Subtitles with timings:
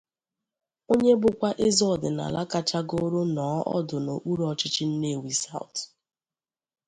[0.91, 5.79] onye bụkwa eze ọdịnala kachagoro nọọ ọdụ n'okpuru ọchịchị Nnewi South